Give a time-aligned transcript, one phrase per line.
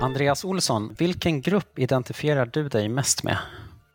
[0.00, 3.38] Andreas Olsson, vilken grupp identifierar du dig mest med?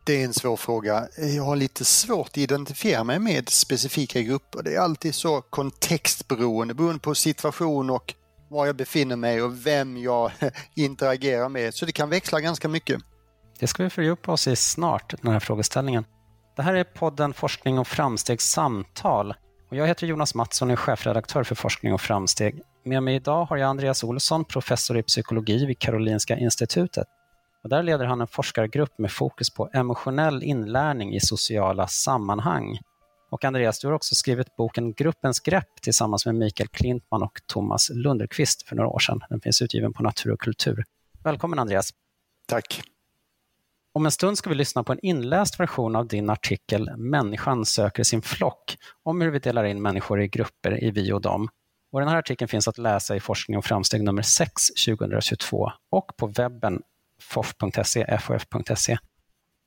[0.06, 1.08] Det är en svår fråga.
[1.36, 4.62] Jag har lite svårt att identifiera mig med specifika grupper.
[4.62, 8.14] Det är alltid så kontextberoende, beroende på situation och
[8.50, 10.30] var jag befinner mig och vem jag
[10.74, 11.74] interagerar med.
[11.74, 13.00] Så det kan växla ganska mycket.
[13.58, 16.04] Det ska vi fördjupa oss i snart, den här frågeställningen.
[16.56, 19.34] Det här är podden Forskning och framsteg samtal.
[19.70, 22.62] Och jag heter Jonas Mattsson och är chefredaktör för Forskning och framsteg.
[22.86, 27.06] Med mig idag har jag Andreas Olsson, professor i psykologi vid Karolinska institutet.
[27.62, 32.78] Och där leder han en forskargrupp med fokus på emotionell inlärning i sociala sammanhang.
[33.30, 37.90] Och Andreas, du har också skrivit boken Gruppens grepp tillsammans med Mikael Klintman och Thomas
[37.90, 39.20] Lunderqvist för några år sedan.
[39.28, 40.84] Den finns utgiven på Natur och kultur.
[41.22, 41.90] Välkommen Andreas.
[42.46, 42.82] Tack.
[43.92, 48.02] Om en stund ska vi lyssna på en inläst version av din artikel Människan söker
[48.02, 51.48] sin flock om hur vi delar in människor i grupper i vi och dem.
[51.94, 54.52] Och den här artikeln finns att läsa i Forskning och framsteg nummer 6
[54.86, 56.82] 2022 och på webben
[57.20, 58.98] fof.se, fof.se.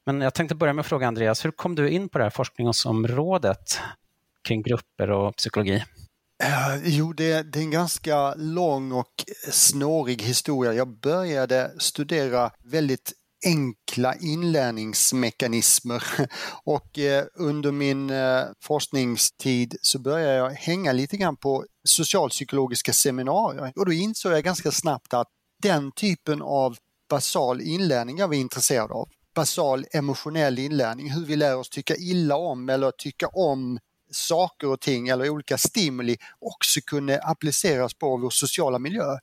[0.06, 2.30] Men jag tänkte börja med att fråga Andreas, hur kom du in på det här
[2.30, 3.80] forskningsområdet
[4.44, 5.84] kring grupper och psykologi?
[6.44, 9.14] Eh, jo, det, det, är en ganska lång och
[9.52, 10.74] snårig historia.
[10.74, 13.14] Jag började studera väldigt
[13.46, 16.04] enkla inlärningsmekanismer.
[16.64, 23.74] Och eh, under min eh, forskningstid så började jag hänga lite grann på socialpsykologiska seminarier.
[23.76, 25.28] Och då insåg jag ganska snabbt att
[25.62, 26.78] den typen av
[27.10, 32.36] basal inlärning jag var intresserad av, basal emotionell inlärning, hur vi lär oss tycka illa
[32.36, 33.80] om eller tycka om
[34.12, 39.18] saker och ting eller olika stimuli också kunde appliceras på vår sociala miljö.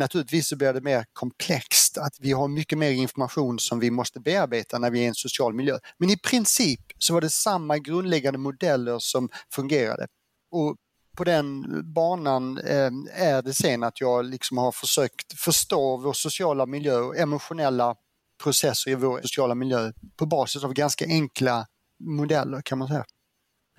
[0.00, 4.20] Naturligtvis så blir det mer komplext, att vi har mycket mer information som vi måste
[4.20, 5.78] bearbeta när vi är i en social miljö.
[5.98, 10.06] Men i princip så var det samma grundläggande modeller som fungerade.
[10.50, 10.76] Och
[11.16, 16.66] på den banan eh, är det sen att jag liksom har försökt förstå vår sociala
[16.66, 17.94] miljö och emotionella
[18.42, 21.66] processer i vår sociala miljö på basis av ganska enkla
[22.04, 23.04] modeller kan man säga.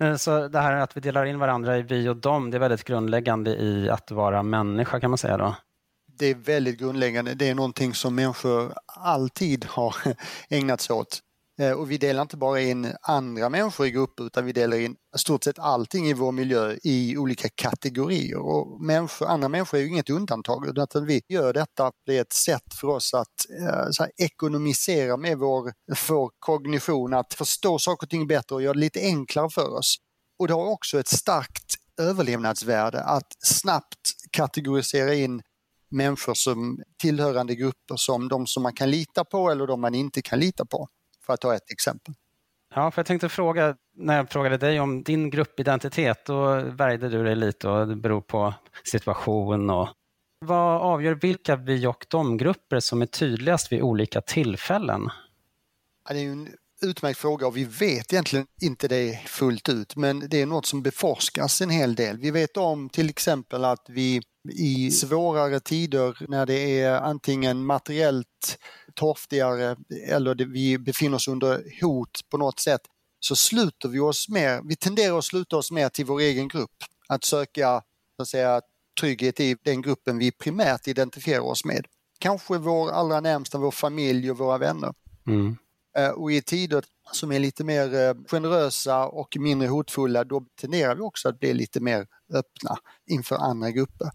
[0.02, 2.58] Eh, så det här att vi delar in varandra i vi och dem, det är
[2.58, 5.56] väldigt grundläggande i att vara människa kan man säga då?
[6.18, 7.34] Det är väldigt grundläggande.
[7.34, 9.96] Det är någonting som människor alltid har
[10.48, 11.20] ägnat sig åt.
[11.60, 14.96] Eh, och vi delar inte bara in andra människor i grupper utan vi delar in
[15.16, 18.38] stort sett allting i vår miljö i olika kategorier.
[18.38, 22.32] Och människor, andra människor är ju inget undantag utan vi gör detta, det är ett
[22.32, 25.72] sätt för oss att eh, här, ekonomisera med vår,
[26.08, 29.96] vår kognition, att förstå saker och ting bättre och göra det lite enklare för oss.
[30.38, 35.42] Och det har också ett starkt överlevnadsvärde att snabbt kategorisera in
[35.92, 40.22] människor som tillhörande grupper som de som man kan lita på eller de man inte
[40.22, 40.88] kan lita på.
[41.26, 42.14] För att ta ett exempel.
[42.74, 47.24] Ja, för jag tänkte fråga, när jag frågade dig om din gruppidentitet, då värjde du
[47.24, 48.54] dig lite och det beror på
[48.84, 49.88] situation och
[50.44, 55.08] vad avgör vilka vi och de-grupper som är tydligast vid olika tillfällen?
[56.08, 56.48] Ja, det är en
[56.82, 60.82] utmärkt fråga och vi vet egentligen inte det fullt ut men det är något som
[60.82, 62.18] beforskas en hel del.
[62.18, 68.58] Vi vet om till exempel att vi i svårare tider när det är antingen materiellt
[68.94, 69.76] torftigare
[70.08, 72.80] eller vi befinner oss under hot på något sätt
[73.24, 76.70] så sluter vi oss mer, vi tenderar att sluta oss mer till vår egen grupp.
[77.08, 77.82] Att söka
[78.16, 78.60] så att säga,
[79.00, 81.86] trygghet i den gruppen vi primärt identifierar oss med.
[82.18, 84.94] Kanske vår allra närmsta, vår familj och våra vänner.
[85.26, 85.56] Mm.
[85.96, 90.94] Eh, och i tider som är lite mer eh, generösa och mindre hotfulla, då tenderar
[90.94, 92.76] vi också att bli lite mer öppna
[93.06, 94.10] inför andra grupper.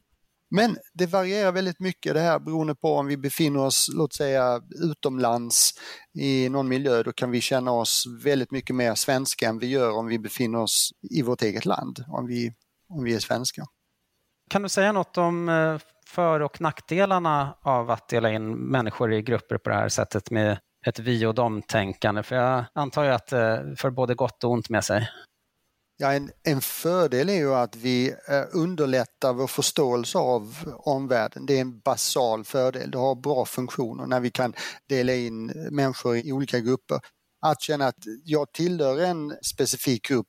[0.49, 4.61] Men det varierar väldigt mycket det här beroende på om vi befinner oss, låt säga
[4.83, 5.73] utomlands
[6.19, 9.91] i någon miljö, då kan vi känna oss väldigt mycket mer svenska än vi gör
[9.91, 12.53] om vi befinner oss i vårt eget land, om vi,
[12.89, 13.65] om vi är svenskar.
[14.49, 15.77] Kan du säga något om eh,
[16.07, 20.59] för och nackdelarna av att dela in människor i grupper på det här sättet med
[20.85, 22.23] ett vi och dem-tänkande?
[22.23, 25.09] För jag antar ju att det för både gott och ont med sig.
[25.99, 31.45] Ja, en, en fördel är ju att vi eh, underlättar vår förståelse av omvärlden.
[31.45, 32.91] Det är en basal fördel.
[32.91, 34.53] Det har bra funktioner när vi kan
[34.89, 36.99] dela in människor i olika grupper.
[37.41, 40.27] Att känna att jag tillhör en specifik grupp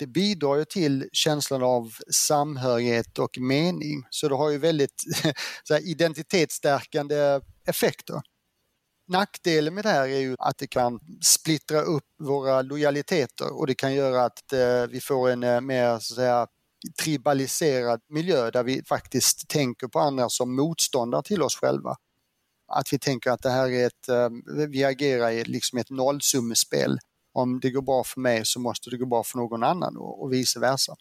[0.00, 4.06] det bidrar ju till känslan av samhörighet och mening.
[4.10, 5.04] Så det har ju väldigt
[5.64, 8.20] så här, identitetsstärkande effekter.
[9.10, 13.74] Nackdelen med det här är ju att det kan splittra upp våra lojaliteter och det
[13.74, 16.46] kan göra att eh, vi får en eh, mer så att säga,
[17.02, 21.96] tribaliserad miljö där vi faktiskt tänker på andra som motståndare till oss själva.
[22.68, 24.28] Att vi tänker att det här är ett, eh,
[24.68, 26.98] vi agerar i liksom ett nollsummespel.
[27.32, 30.22] Om det går bra för mig så måste det gå bra för någon annan och,
[30.22, 30.96] och vice versa.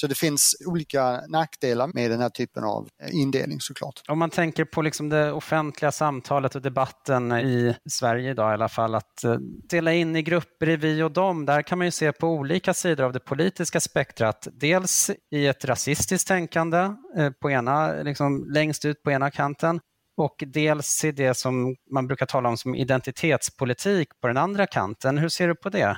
[0.00, 4.02] Så det finns olika nackdelar med den här typen av eh, indelning såklart.
[4.08, 8.68] Om man tänker på liksom det offentliga samtalet och debatten i Sverige idag i alla
[8.68, 9.34] fall, att eh,
[9.68, 12.74] dela in i grupper i vi och dem, där kan man ju se på olika
[12.74, 14.48] sidor av det politiska spektrat.
[14.52, 16.78] Dels i ett rasistiskt tänkande,
[17.16, 19.80] eh, på ena, liksom, längst ut på ena kanten,
[20.16, 25.18] och dels i det som man brukar tala om som identitetspolitik på den andra kanten.
[25.18, 25.96] Hur ser du på det?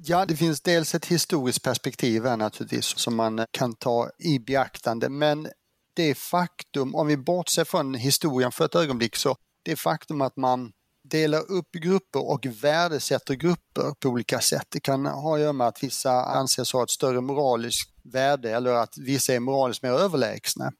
[0.00, 5.08] Ja, det finns dels ett historiskt perspektiv här naturligtvis som man kan ta i beaktande,
[5.08, 5.48] men
[5.94, 10.72] det faktum, om vi bortser från historien för ett ögonblick, så det faktum att man
[11.04, 14.66] delar upp grupper och värdesätter grupper på olika sätt.
[14.68, 18.70] Det kan ha att göra med att vissa anses ha ett större moraliskt värde eller
[18.70, 20.72] att vissa är moraliskt mer överlägsna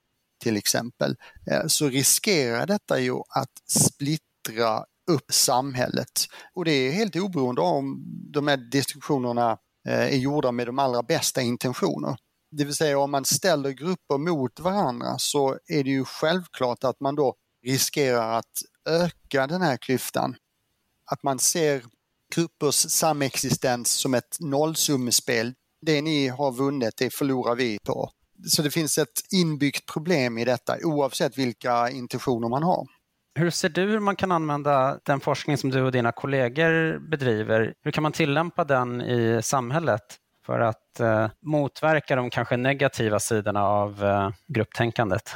[0.43, 1.17] till exempel,
[1.51, 6.27] eh, så riskerar detta ju att splittra upp samhället.
[6.55, 9.59] Och det är helt oberoende om de här distinktionerna
[9.89, 12.17] eh, är gjorda med de allra bästa intentioner.
[12.51, 17.01] Det vill säga om man ställer grupper mot varandra så är det ju självklart att
[17.01, 17.35] man då
[17.67, 20.37] riskerar att öka den här klyftan.
[21.11, 21.85] Att man ser
[22.35, 25.55] gruppers samexistens som ett nollsummespel.
[25.87, 28.11] Det ni har vunnit, det förlorar vi på.
[28.47, 32.87] Så det finns ett inbyggt problem i detta oavsett vilka intentioner man har.
[33.39, 37.75] Hur ser du hur man kan använda den forskning som du och dina kollegor bedriver?
[37.83, 40.03] Hur kan man tillämpa den i samhället
[40.47, 45.31] för att eh, motverka de kanske negativa sidorna av eh, grupptänkandet?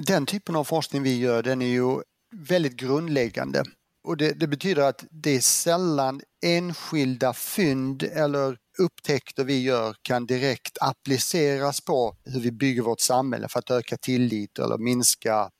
[0.00, 2.02] Den typen av forskning vi gör den är ju
[2.34, 3.64] väldigt grundläggande.
[4.04, 10.26] Och det, det, betyder att det är sällan enskilda fynd eller upptäckter vi gör kan
[10.26, 15.50] direkt appliceras på hur vi bygger vårt samhälle för att öka tillit eller minska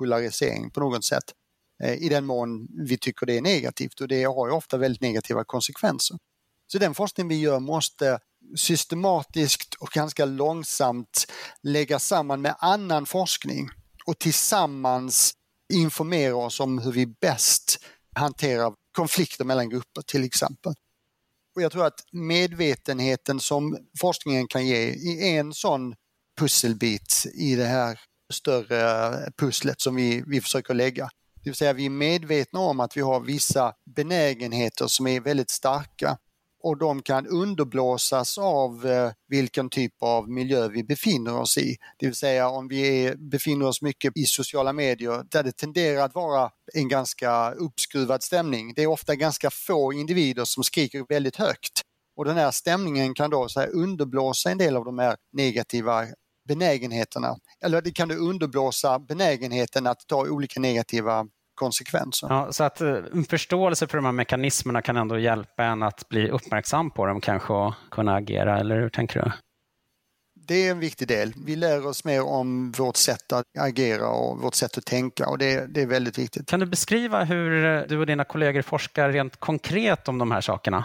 [0.00, 1.24] polarisering på något sätt.
[1.82, 5.02] Eh, I den mån vi tycker det är negativt och det har ju ofta väldigt
[5.02, 6.16] negativa konsekvenser.
[6.66, 8.18] Så den forskning vi gör måste
[8.56, 11.26] systematiskt och ganska långsamt
[11.62, 13.68] läggas samman med annan forskning
[14.06, 15.32] och tillsammans
[15.72, 17.78] informera oss om hur vi bäst
[18.14, 20.74] hanterar konflikter mellan grupper till exempel.
[21.54, 24.90] Och jag tror att medvetenheten som forskningen kan ge
[25.34, 25.94] är en sån
[26.38, 28.00] pusselbit i det här
[28.30, 31.08] större pusslet som vi, vi försöker lägga.
[31.44, 35.50] Det vill säga vi är medvetna om att vi har vissa benägenheter som är väldigt
[35.50, 36.18] starka
[36.62, 41.76] och de kan underblåsas av eh, vilken typ av miljö vi befinner oss i.
[41.98, 46.04] Det vill säga om vi är, befinner oss mycket i sociala medier där det tenderar
[46.04, 48.74] att vara en ganska uppskruvad stämning.
[48.74, 51.82] Det är ofta ganska få individer som skriker väldigt högt
[52.20, 56.06] och den här stämningen kan då så här, underblåsa en del av de här negativa
[56.50, 57.36] benägenheterna.
[57.64, 62.26] Eller det kan du underblåsa benägenheten att ta olika negativa konsekvenser.
[62.30, 66.08] Ja, så att en eh, förståelse för de här mekanismerna kan ändå hjälpa en att
[66.08, 69.32] bli uppmärksam på dem kanske och kunna agera, eller hur tänker du?
[70.34, 71.32] Det är en viktig del.
[71.46, 75.38] Vi lär oss mer om vårt sätt att agera och vårt sätt att tänka och
[75.38, 76.46] det, det är väldigt viktigt.
[76.48, 77.50] Kan du beskriva hur
[77.86, 80.84] du och dina kollegor forskar rent konkret om de här sakerna?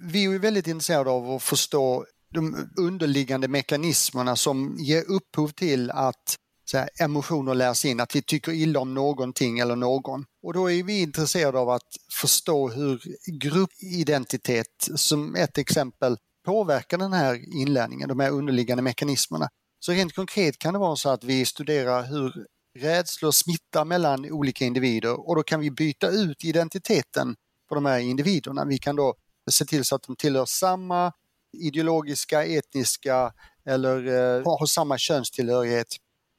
[0.00, 6.36] Vi är väldigt intresserade av att förstå de underliggande mekanismerna som ger upphov till att
[6.70, 10.24] så här, emotioner lärs in, att vi tycker illa om någonting eller någon.
[10.42, 11.88] Och då är vi intresserade av att
[12.20, 13.02] förstå hur
[13.40, 19.48] gruppidentitet, som ett exempel, påverkar den här inlärningen, de här underliggande mekanismerna.
[19.80, 22.46] Så rent konkret kan det vara så att vi studerar hur
[22.78, 27.36] rädslor smittar mellan olika individer och då kan vi byta ut identiteten
[27.68, 28.64] på de här individerna.
[28.64, 29.14] Vi kan då
[29.50, 31.12] se till så att de tillhör samma
[31.52, 33.32] ideologiska, etniska
[33.66, 35.86] eller eh, har samma könstillhörighet.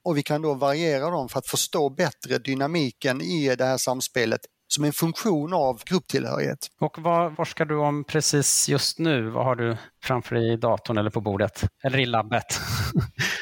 [0.04, 4.42] Och vi kan då variera dem för att förstå bättre dynamiken i det här samspelet
[4.68, 6.68] som en funktion av grupptillhörighet.
[6.80, 9.30] Och vad forskar du om precis just nu?
[9.30, 11.64] Vad har du framför dig i datorn eller på bordet?
[11.84, 12.60] Eller i labbet?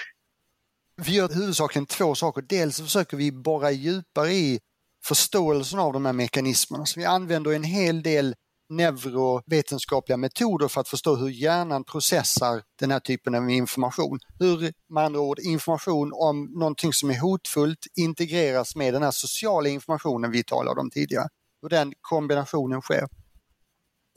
[1.01, 2.41] vi gör huvudsakligen två saker.
[2.41, 4.59] Dels försöker vi borra djupare i
[5.05, 6.85] förståelsen av de här mekanismerna.
[6.85, 8.35] Så vi använder en hel del
[8.69, 14.19] neurovetenskapliga metoder för att förstå hur hjärnan processar den här typen av information.
[14.39, 19.69] Hur med andra ord information om någonting som är hotfullt integreras med den här sociala
[19.69, 21.27] informationen vi talade om tidigare.
[21.61, 23.07] Och den kombinationen sker.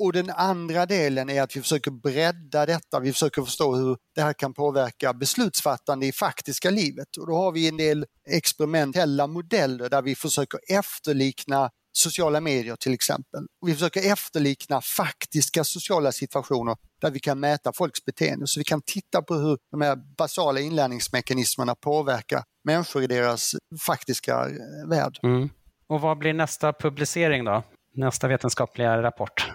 [0.03, 4.23] Och den andra delen är att vi försöker bredda detta, vi försöker förstå hur det
[4.23, 7.17] här kan påverka beslutsfattande i faktiska livet.
[7.17, 12.95] Och då har vi en del experimentella modeller där vi försöker efterlikna sociala medier till
[12.95, 13.47] exempel.
[13.63, 18.47] Och vi försöker efterlikna faktiska sociala situationer där vi kan mäta folks beteende.
[18.47, 23.55] Så vi kan titta på hur de här basala inlärningsmekanismerna påverkar människor i deras
[23.87, 25.19] faktiska eh, värld.
[25.23, 25.49] Mm.
[25.87, 27.63] Och vad blir nästa publicering då?
[27.95, 29.53] Nästa vetenskapliga rapport?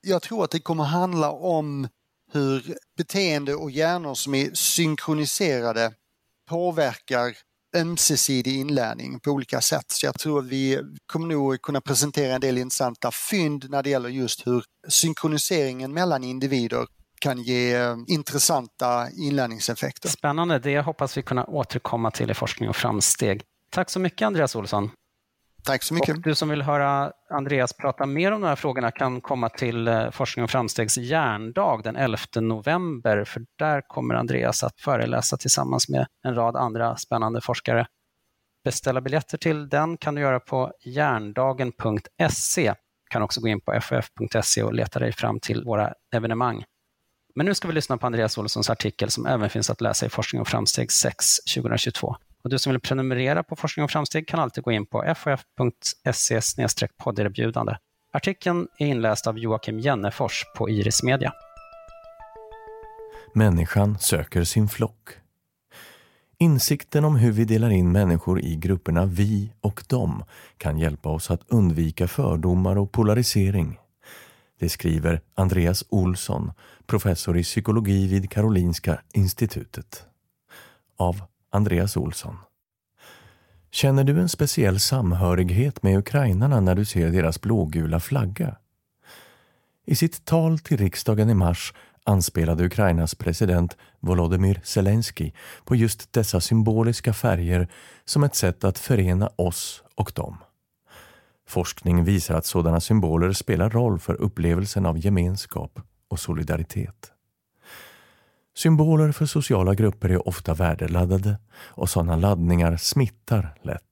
[0.00, 1.88] Jag tror att det kommer handla om
[2.32, 5.92] hur beteende och hjärnor som är synkroniserade
[6.48, 7.36] påverkar
[7.76, 9.84] ömsesidig inlärning på olika sätt.
[9.88, 13.90] Så jag tror att vi kommer nog kunna presentera en del intressanta fynd när det
[13.90, 16.86] gäller just hur synkroniseringen mellan individer
[17.20, 20.08] kan ge eh, intressanta inlärningseffekter.
[20.08, 23.42] Spännande, det hoppas vi kunna återkomma till i Forskning och framsteg.
[23.70, 24.90] Tack så mycket Andreas Olsson.
[25.66, 26.16] Tack så mycket.
[26.16, 29.88] Och du som vill höra Andreas prata mer om de här frågorna kan komma till
[29.88, 35.88] eh, Forskning och framstegs järndag den 11 november, för där kommer Andreas att föreläsa tillsammans
[35.88, 37.86] med en rad andra spännande forskare.
[38.64, 42.68] Beställa biljetter till den kan du göra på järndagen.se.
[43.04, 46.64] Du kan också gå in på ff.se och leta dig fram till våra evenemang.
[47.34, 50.08] Men nu ska vi lyssna på Andreas Olssons artikel som även finns att läsa i
[50.08, 52.16] Forskning och framsteg 6 2022.
[52.46, 56.40] Och du som vill prenumerera på Forskning och framsteg kan alltid gå in på ff.se
[56.96, 57.76] podderbjudande.
[58.12, 61.32] Artikeln är inläst av Joakim Jennefors på Iris Media.
[63.34, 65.08] Människan söker sin flock.
[66.38, 70.24] Insikten om hur vi delar in människor i grupperna vi och dem
[70.58, 73.78] kan hjälpa oss att undvika fördomar och polarisering.
[74.58, 76.52] Det skriver Andreas Olsson,
[76.86, 80.06] professor i psykologi vid Karolinska institutet.
[80.96, 81.22] Av
[81.56, 82.36] Andreas Olsson.
[83.70, 88.56] Känner du en speciell samhörighet med ukrainarna när du ser deras blågula flagga?
[89.86, 95.32] I sitt tal till riksdagen i mars anspelade Ukrainas president Volodymyr Zelensky
[95.64, 97.68] på just dessa symboliska färger
[98.04, 100.36] som ett sätt att förena oss och dem.
[101.48, 107.12] Forskning visar att sådana symboler spelar roll för upplevelsen av gemenskap och solidaritet.
[108.58, 113.82] Symboler för sociala grupper är ofta värdeladdade och sådana laddningar smittar lätt.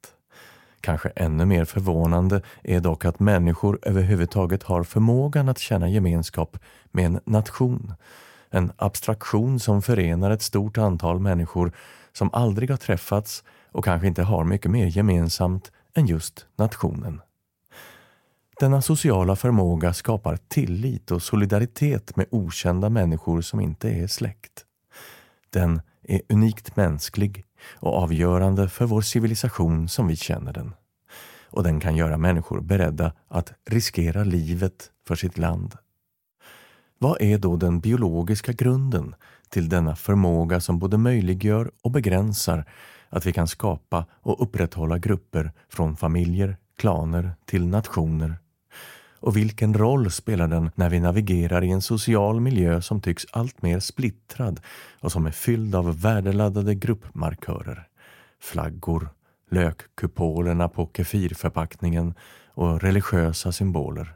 [0.80, 6.58] Kanske ännu mer förvånande är dock att människor överhuvudtaget har förmågan att känna gemenskap
[6.92, 7.94] med en nation.
[8.50, 11.72] En abstraktion som förenar ett stort antal människor
[12.12, 17.20] som aldrig har träffats och kanske inte har mycket mer gemensamt än just nationen.
[18.60, 24.64] Denna sociala förmåga skapar tillit och solidaritet med okända människor som inte är släkt.
[25.50, 27.44] Den är unikt mänsklig
[27.74, 30.74] och avgörande för vår civilisation som vi känner den.
[31.50, 35.74] Och den kan göra människor beredda att riskera livet för sitt land.
[36.98, 39.14] Vad är då den biologiska grunden
[39.48, 42.64] till denna förmåga som både möjliggör och begränsar
[43.08, 48.38] att vi kan skapa och upprätthålla grupper från familjer, klaner till nationer
[49.24, 53.62] och vilken roll spelar den när vi navigerar i en social miljö som tycks allt
[53.62, 54.60] mer splittrad
[55.00, 57.88] och som är fylld av värdeladdade gruppmarkörer?
[58.40, 59.08] Flaggor,
[59.50, 62.14] lökkupolerna på kefirförpackningen
[62.48, 64.14] och religiösa symboler.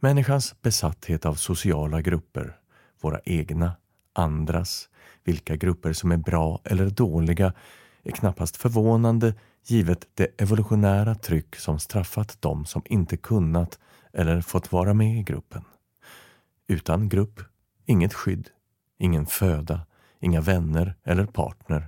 [0.00, 2.56] Människans besatthet av sociala grupper,
[3.00, 3.72] våra egna,
[4.12, 4.88] andras,
[5.24, 7.52] vilka grupper som är bra eller dåliga,
[8.02, 9.34] är knappast förvånande
[9.66, 13.78] givet det evolutionära tryck som straffat dem som inte kunnat
[14.12, 15.64] eller fått vara med i gruppen.
[16.66, 17.40] Utan grupp,
[17.86, 18.48] inget skydd,
[18.98, 19.80] ingen föda,
[20.20, 21.86] inga vänner eller partner.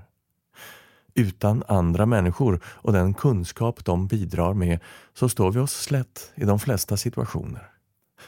[1.15, 4.81] Utan andra människor och den kunskap de bidrar med
[5.15, 7.71] så står vi oss slätt i de flesta situationer.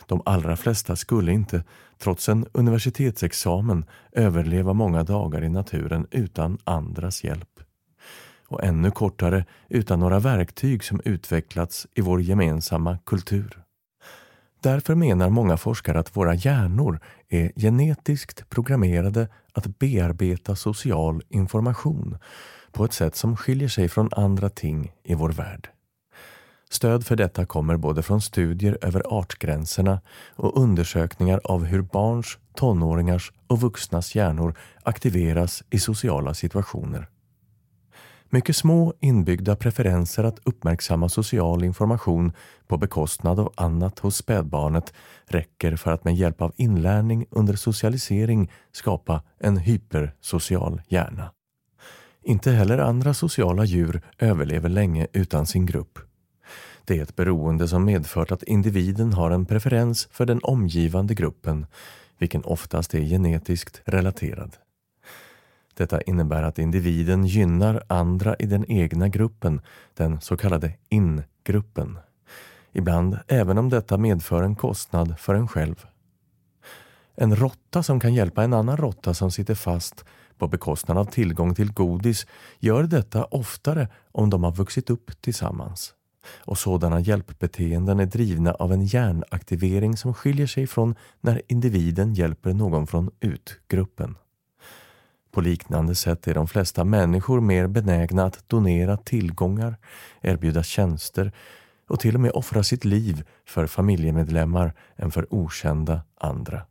[0.07, 1.65] De allra flesta skulle inte,
[1.99, 7.61] trots en universitetsexamen, överleva många dagar i naturen utan andras hjälp
[8.49, 13.63] och ännu kortare utan några verktyg som utvecklats i vår gemensamma kultur.
[14.63, 22.19] Därför menar många forskare att våra hjärnor är genetiskt programmerade att bearbeta social information
[22.73, 25.69] på ett sätt som skiljer sig från andra ting i vår värld.
[26.71, 30.01] Stöd för detta kommer både från studier över artgränserna
[30.37, 37.09] och undersökningar av hur barns, tonåringars och vuxnas hjärnor aktiveras i sociala situationer.
[38.31, 42.33] Mycket små inbyggda preferenser att uppmärksamma social information
[42.67, 44.93] på bekostnad av annat hos spädbarnet
[45.27, 51.33] räcker för att med hjälp av inlärning under socialisering skapa en hypersocial hjärna.
[52.23, 55.99] Inte heller andra sociala djur överlever länge utan sin grupp.
[56.85, 61.67] Det är ett beroende som medfört att individen har en preferens för den omgivande gruppen,
[62.19, 64.57] vilken oftast är genetiskt relaterad.
[65.79, 69.61] Detta innebär att individen gynnar andra i den egna gruppen,
[69.95, 71.99] den så kallade in-gruppen.
[72.73, 75.87] Ibland även om detta medför en kostnad för en själv.
[77.15, 80.05] En råtta som kan hjälpa en annan råtta som sitter fast
[80.39, 82.27] på bekostnad av tillgång till godis
[82.59, 85.95] gör detta oftare om de har vuxit upp tillsammans.
[86.39, 92.53] och sådana hjälpbeteenden är drivna av en hjärnaktivering som skiljer sig från när individen hjälper
[92.53, 94.17] någon från utgruppen.
[95.31, 99.77] På liknande sätt är de flesta människor mer benägna att donera tillgångar,
[100.21, 101.33] erbjuda tjänster
[101.89, 106.63] och till och med offra sitt liv för familjemedlemmar än för okända andra.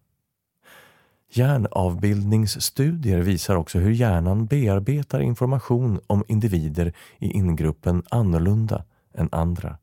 [1.31, 8.83] Hjärnavbildningsstudier visar också hur hjärnan bearbetar information om individer i ingruppen annorlunda
[9.13, 9.77] än andra.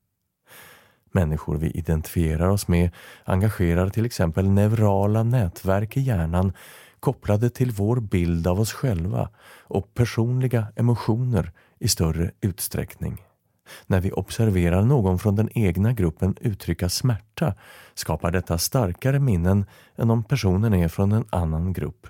[1.13, 2.91] Människor vi identifierar oss med
[3.25, 6.53] engagerar till exempel neurala nätverk i hjärnan
[7.05, 9.29] kopplade till vår bild av oss själva
[9.61, 13.23] och personliga emotioner i större utsträckning.
[13.87, 17.55] När vi observerar någon från den egna gruppen uttrycka smärta
[17.95, 19.65] skapar detta starkare minnen
[19.97, 22.07] än om personen är från en annan grupp.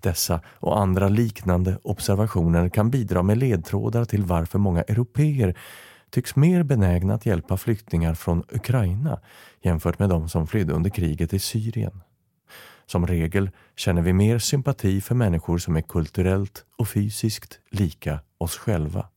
[0.00, 5.58] Dessa och andra liknande observationer kan bidra med ledtrådar till varför många europeer
[6.10, 9.20] tycks mer benägna att hjälpa flyktingar från Ukraina
[9.62, 12.00] jämfört med de som flydde under kriget i Syrien.
[12.86, 18.56] Som regel känner vi mer sympati för människor som är kulturellt och fysiskt lika oss
[18.56, 19.08] själva.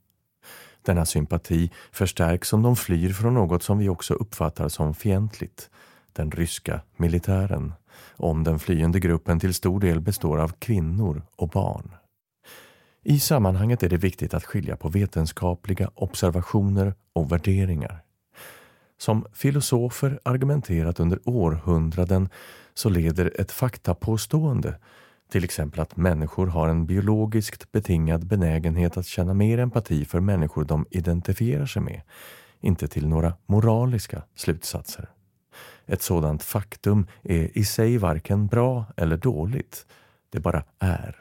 [0.82, 5.70] Denna sympati förstärks om de flyr från något som vi också uppfattar som fientligt,
[6.14, 7.74] den ryska militären,
[8.16, 11.96] om den flyende gruppen till stor del består av kvinnor och barn.
[13.04, 18.04] I sammanhanget är det viktigt att skilja på vetenskapliga observationer och värderingar.
[18.98, 22.30] Som filosofer argumenterat under århundraden
[22.78, 24.78] så leder ett faktapåstående
[25.32, 30.64] till exempel att människor har en biologiskt betingad benägenhet att känna mer empati för människor
[30.64, 32.02] de identifierar sig med,
[32.60, 35.10] inte till några moraliska slutsatser.
[35.86, 39.86] Ett sådant faktum är i sig varken bra eller dåligt,
[40.30, 41.16] det bara är.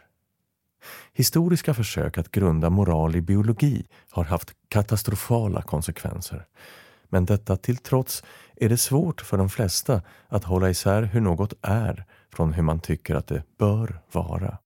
[1.12, 6.46] Historiska försök att grunda moral i biologi har haft katastrofala konsekvenser.
[7.08, 8.24] Men detta till trots
[8.56, 12.80] är det svårt för de flesta att hålla isär hur något är från hur man
[12.80, 14.58] tycker att det bör vara.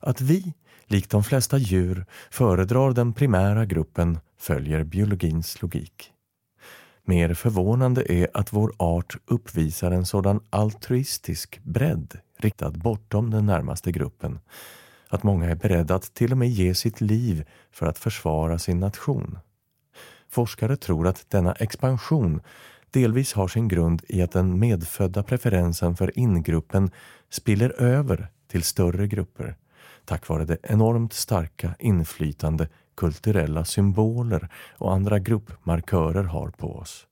[0.00, 0.54] Att vi,
[0.86, 6.10] likt de flesta djur, föredrar den primära gruppen följer biologins logik.
[7.06, 13.92] Mer förvånande är att vår art uppvisar en sådan altruistisk bredd riktad bortom den närmaste
[13.92, 14.38] gruppen
[15.14, 18.80] att många är beredda att till och med ge sitt liv för att försvara sin
[18.80, 19.38] nation.
[20.34, 22.40] Forskare tror att denna expansion
[22.90, 26.90] delvis har sin grund i att den medfödda preferensen för ingruppen
[27.30, 29.56] spiller över till större grupper
[30.04, 37.06] tack vare det enormt starka inflytande kulturella symboler och andra gruppmarkörer har på oss.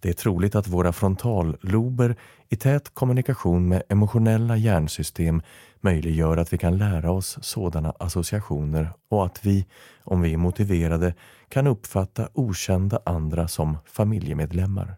[0.00, 2.16] Det är troligt att våra frontallober
[2.48, 5.42] i tät kommunikation med emotionella hjärnsystem
[5.80, 9.66] möjliggör att vi kan lära oss sådana associationer och att vi,
[10.04, 11.14] om vi är motiverade,
[11.48, 14.96] kan uppfatta okända andra som familjemedlemmar.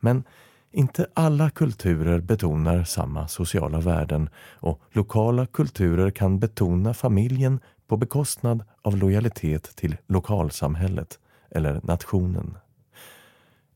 [0.00, 0.24] Men
[0.72, 8.64] inte alla kulturer betonar samma sociala värden och lokala kulturer kan betona familjen på bekostnad
[8.82, 11.18] av lojalitet till lokalsamhället
[11.50, 12.58] eller nationen.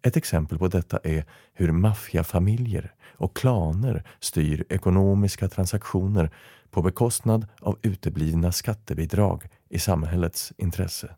[0.02, 6.30] Ett exempel på detta är hur maffiafamiljer och klaner styr ekonomiska transaktioner
[6.70, 11.14] på bekostnad av uteblivna skattebidrag i samhällets intresse.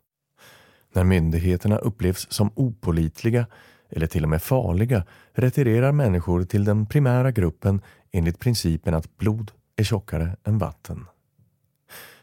[0.93, 3.45] När myndigheterna upplevs som opolitliga
[3.89, 9.51] eller till och med farliga retirerar människor till den primära gruppen enligt principen att blod
[9.75, 11.05] är tjockare än vatten.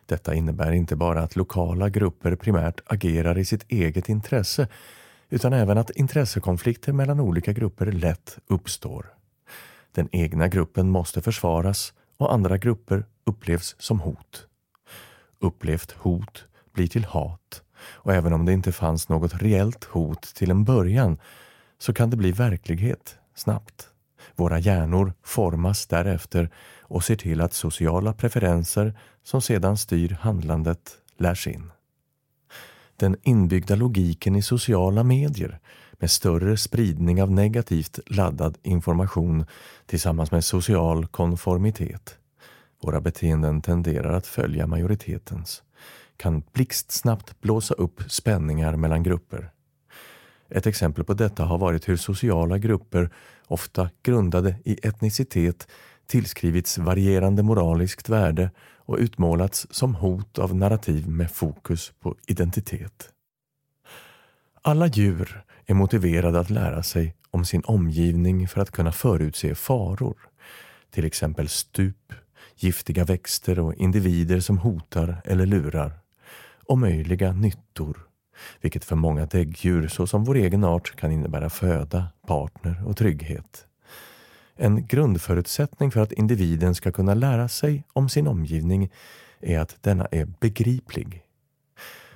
[0.06, 4.68] Detta innebär inte bara att lokala grupper primärt agerar i sitt eget intresse
[5.30, 9.06] utan även att intressekonflikter mellan olika grupper lätt uppstår.
[9.92, 14.46] Den egna gruppen måste försvaras och andra grupper upplevs som hot.
[15.38, 20.50] Upplevt hot blir till hat och även om det inte fanns något reellt hot till
[20.50, 21.18] en början
[21.78, 23.88] så kan det bli verklighet snabbt.
[24.36, 31.46] Våra hjärnor formas därefter och ser till att sociala preferenser som sedan styr handlandet lärs
[31.46, 31.70] in
[33.00, 35.58] den inbyggda logiken i sociala medier
[35.92, 39.46] med större spridning av negativt laddad information
[39.86, 42.16] tillsammans med social konformitet.
[42.82, 45.62] Våra beteenden tenderar att följa majoritetens
[46.16, 49.50] kan blixtsnabbt blåsa upp spänningar mellan grupper.
[50.48, 53.10] Ett exempel på detta har varit hur sociala grupper,
[53.46, 55.68] ofta grundade i etnicitet,
[56.10, 63.08] tillskrivits varierande moraliskt värde och utmålats som hot av narrativ med fokus på identitet.
[64.62, 70.16] Alla djur är motiverade att lära sig om sin omgivning för att kunna förutse faror,
[70.90, 72.12] till exempel stup,
[72.56, 75.92] giftiga växter och individer som hotar eller lurar,
[76.66, 78.06] och möjliga nyttor,
[78.60, 83.66] vilket för många däggdjur såsom vår egen art kan innebära föda, partner och trygghet.
[84.62, 88.90] En grundförutsättning för att individen ska kunna lära sig om sin omgivning
[89.40, 91.22] är att denna är begriplig.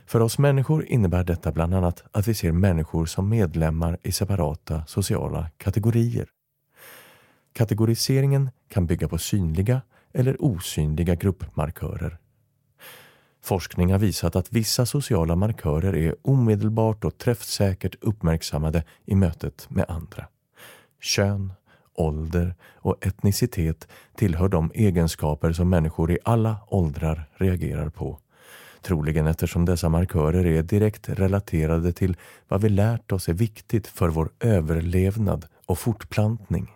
[0.06, 4.84] För oss människor innebär detta bland annat att vi ser människor som medlemmar i separata
[4.86, 6.28] sociala kategorier.
[7.52, 12.18] Kategoriseringen kan bygga på synliga eller osynliga gruppmarkörer.
[13.42, 19.84] Forskning har visat att vissa sociala markörer är omedelbart och träffsäkert uppmärksammade i mötet med
[19.88, 20.28] andra.
[21.00, 21.52] Kön,
[21.94, 28.18] ålder och etnicitet tillhör de egenskaper som människor i alla åldrar reagerar på.
[28.82, 32.16] Troligen eftersom dessa markörer är direkt relaterade till
[32.48, 36.70] vad vi lärt oss är viktigt för vår överlevnad och fortplantning.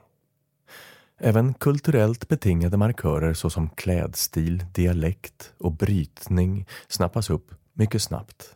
[1.21, 8.55] Även kulturellt betingade markörer såsom klädstil, dialekt och brytning snappas upp mycket snabbt.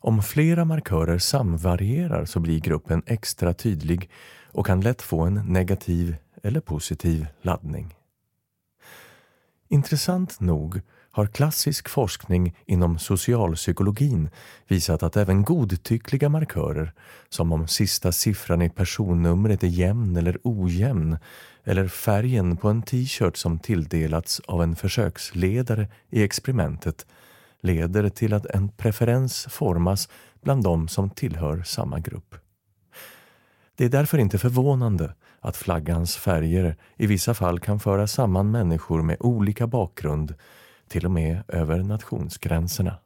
[0.00, 4.10] Om flera markörer samvarierar så blir gruppen extra tydlig
[4.52, 7.94] och kan lätt få en negativ eller positiv laddning.
[9.68, 10.80] Intressant nog
[11.10, 14.30] har klassisk forskning inom socialpsykologin
[14.68, 16.92] visat att även godtyckliga markörer,
[17.28, 21.18] som om sista siffran i personnumret är jämn eller ojämn,
[21.64, 27.06] eller färgen på en t-shirt som tilldelats av en försöksledare i experimentet,
[27.60, 30.08] leder till att en preferens formas
[30.42, 32.34] bland de som tillhör samma grupp.
[33.78, 39.02] Det är därför inte förvånande att flaggans färger i vissa fall kan föra samman människor
[39.02, 40.34] med olika bakgrund
[40.88, 42.98] till och med över nationsgränserna.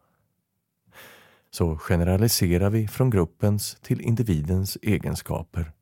[1.51, 5.73] Så generaliserar vi från gruppens till individens egenskaper.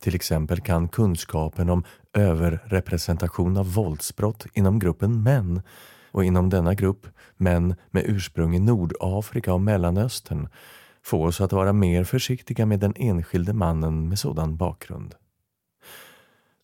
[0.00, 5.62] Till exempel kan kunskapen om överrepresentation av våldsbrott inom gruppen män
[6.10, 10.48] och inom denna grupp män med ursprung i Nordafrika och Mellanöstern
[11.04, 15.14] få oss att vara mer försiktiga med den enskilde mannen med sådan bakgrund.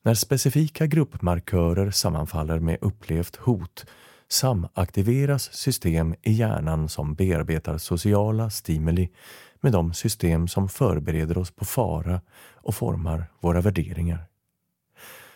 [0.03, 3.87] När specifika gruppmarkörer sammanfaller med upplevt hot
[4.29, 9.09] samaktiveras system i hjärnan som bearbetar sociala stimuli
[9.61, 12.21] med de system som förbereder oss på fara
[12.55, 14.30] och formar våra värderingar.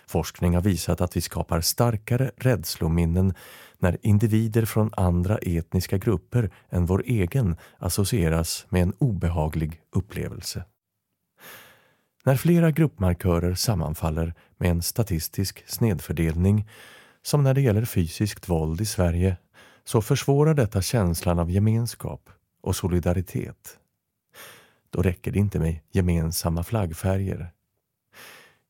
[0.07, 3.35] Forskning har visat att vi skapar starkare rädslominnen
[3.79, 10.65] när individer från andra etniska grupper än vår egen associeras med en obehaglig upplevelse.
[12.25, 16.69] När flera gruppmarkörer sammanfaller med en statistisk snedfördelning
[17.23, 19.37] som när det gäller fysiskt våld i Sverige
[19.85, 22.31] så försvårar detta känslan av gemenskap
[22.63, 23.79] och solidaritet.
[24.91, 27.53] Då räcker det inte med gemensamma flaggfärger.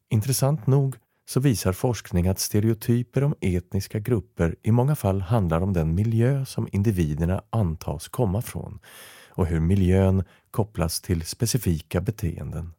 [0.09, 5.73] Intressant nog så visar forskning att stereotyper om etniska grupper i många fall handlar om
[5.73, 8.79] den miljö som individerna antas komma från
[9.29, 12.73] och hur miljön kopplas till specifika beteenden.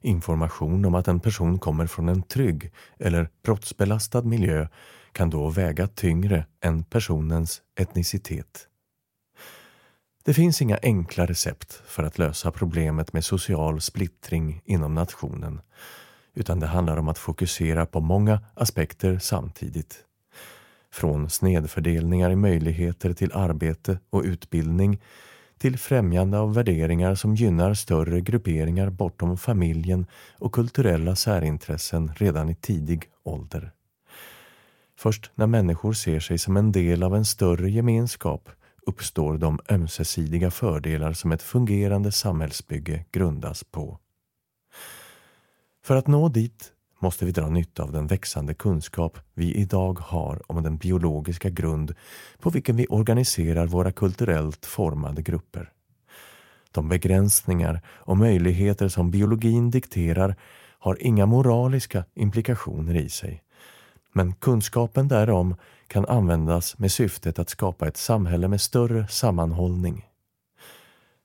[0.00, 4.68] Information om att en person kommer från en trygg eller brottsbelastad miljö
[5.12, 8.68] kan då väga tyngre än personens etnicitet.
[10.24, 15.60] Det finns inga enkla recept för att lösa problemet med social splittring inom nationen
[16.34, 20.04] utan det handlar om att fokusera på många aspekter samtidigt.
[20.90, 25.00] Från snedfördelningar i möjligheter till arbete och utbildning
[25.58, 30.06] till främjande av värderingar som gynnar större grupperingar bortom familjen
[30.38, 33.72] och kulturella särintressen redan i tidig ålder.
[34.98, 38.48] Först när människor ser sig som en del av en större gemenskap
[38.86, 43.98] uppstår de ömsesidiga fördelar som ett fungerande samhällsbygge grundas på.
[45.88, 50.42] För att nå dit måste vi dra nytta av den växande kunskap vi idag har
[50.46, 51.94] om den biologiska grund
[52.38, 55.72] på vilken vi organiserar våra kulturellt formade grupper.
[56.70, 60.36] De begränsningar och möjligheter som biologin dikterar
[60.78, 63.42] har inga moraliska implikationer i sig.
[64.12, 70.06] Men kunskapen därom kan användas med syftet att skapa ett samhälle med större sammanhållning.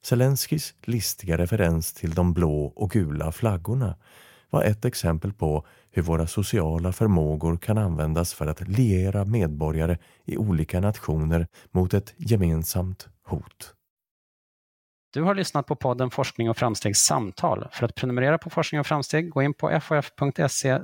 [0.04, 3.96] Zelenskis listiga referens till de blå och gula flaggorna
[4.54, 10.38] var ett exempel på hur våra sociala förmågor kan användas för att liera medborgare i
[10.38, 13.74] olika nationer mot ett gemensamt hot.
[15.14, 17.68] Du har lyssnat på podden Forskning och framstegs samtal.
[17.72, 20.82] För att prenumerera på Forskning och framsteg, gå in på ffse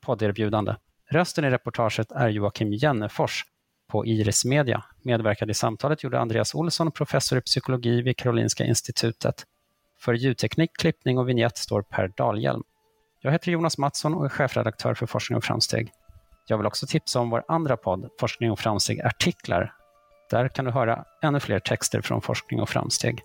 [0.00, 0.74] podderbjudande.
[1.10, 3.44] Rösten i reportaget är Joakim Jennefors
[3.90, 4.84] på Iris Media.
[5.02, 9.44] Medverkade i samtalet gjorde Andreas Olsson, professor i psykologi vid Karolinska institutet.
[10.00, 12.62] För ljudteknik, klippning och vignett står Per Dahlhjelm.
[13.22, 15.92] Jag heter Jonas Mattsson och är chefredaktör för Forskning och framsteg.
[16.46, 19.72] Jag vill också tipsa om vår andra podd, Forskning och framsteg artiklar.
[20.30, 23.20] Där kan du höra ännu fler texter från forskning och framsteg.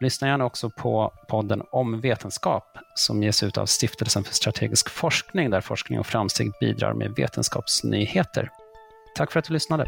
[0.00, 5.50] Lyssna gärna också på podden Om vetenskap som ges ut av Stiftelsen för strategisk forskning
[5.50, 8.50] där forskning och framsteg bidrar med vetenskapsnyheter.
[9.16, 9.84] Tack för att du lyssnade.